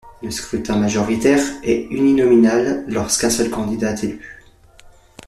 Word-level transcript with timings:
Le 0.23 0.31
scrutin 0.31 0.77
majoritaire 0.77 1.43
est 1.61 1.83
uninominal 1.91 2.85
lorsqu'un 2.87 3.29
seul 3.29 3.51
candidat 3.51 3.91
est 3.93 4.03
élu. 4.05 4.37